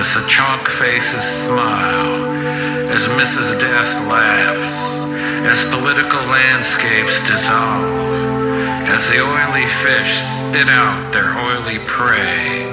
[0.00, 2.08] as the chalk faces smile,
[2.88, 3.60] as Mrs.
[3.60, 4.96] Death laughs,
[5.44, 7.84] as political landscapes dissolve,
[8.88, 12.64] as the oily fish spit out their oily prey.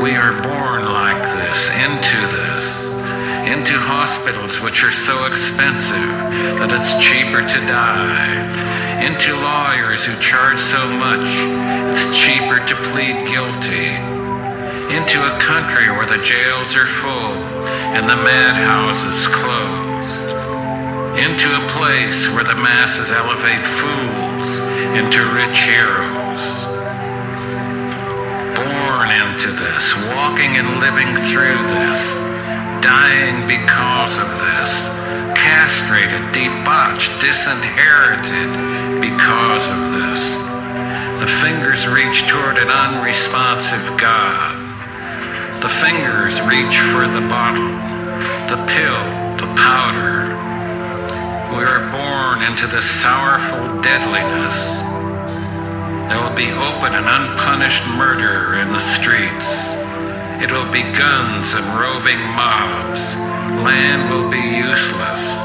[0.00, 2.94] We are born like this, into this,
[3.44, 6.08] into hospitals which are so expensive
[6.56, 11.28] that it's cheaper to die, into lawyers who charge so much
[11.94, 14.13] it's cheaper to plead guilty,
[14.90, 17.36] into a country where the jails are full
[17.96, 20.26] and the madhouses closed,
[21.16, 24.58] into a place where the masses elevate fools
[24.98, 26.74] into rich heroes
[28.54, 32.16] born into this, walking and living through this,
[32.80, 34.88] dying because of this,
[35.34, 38.50] castrated, debauched, disinherited
[39.02, 40.38] because of this.
[41.20, 44.63] The fingers reach toward an unresponsive God.
[45.64, 47.72] The fingers reach for the bottle,
[48.52, 49.00] the pill,
[49.40, 50.28] the powder.
[51.56, 54.60] We are born into this sorrowful deadliness.
[56.12, 59.72] There will be open and unpunished murder in the streets.
[60.44, 63.00] It will be guns and roving mobs.
[63.64, 65.40] Land will be useless.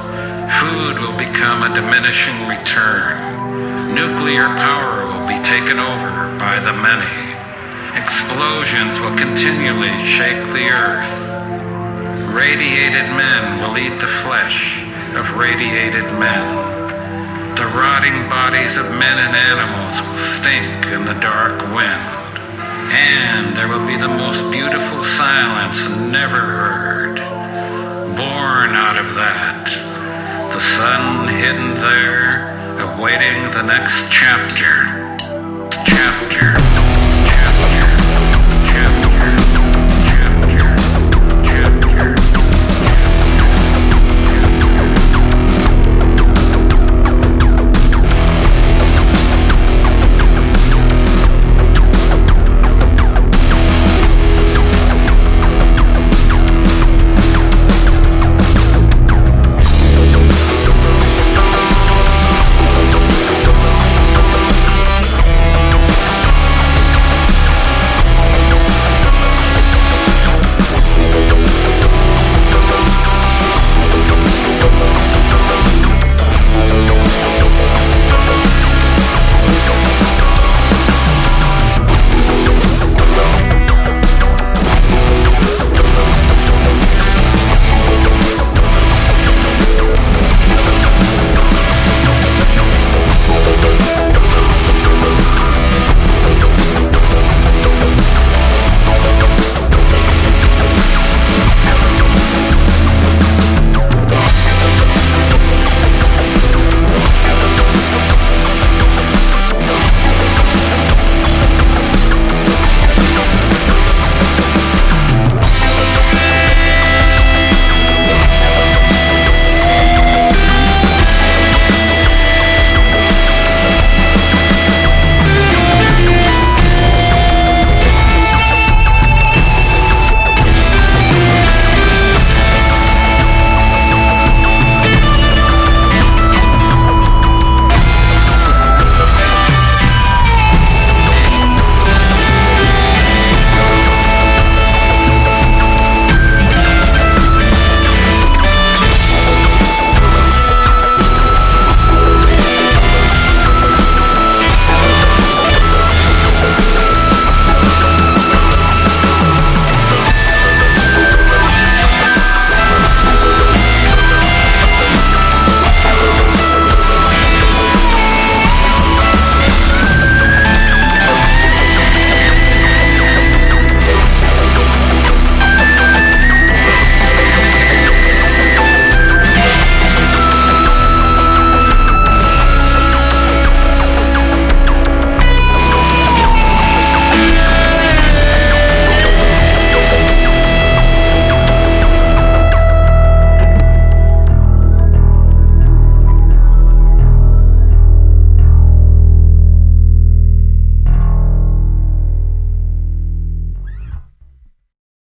[0.60, 3.96] Food will become a diminishing return.
[3.96, 7.29] Nuclear power will be taken over by the many.
[7.96, 11.10] Explosions will continually shake the earth.
[12.34, 14.84] Radiated men will eat the flesh
[15.16, 16.44] of radiated men.
[17.56, 22.02] The rotting bodies of men and animals will stink in the dark wind.
[22.92, 27.20] And there will be the most beautiful silence never heard.
[28.16, 29.66] Born out of that,
[30.54, 34.88] the sun hidden there, awaiting the next chapter.
[35.86, 36.89] Chapter.